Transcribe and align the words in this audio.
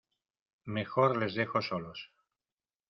mejor 0.65 1.15
les 1.15 1.35
dejo 1.35 1.61
solos. 1.61 2.11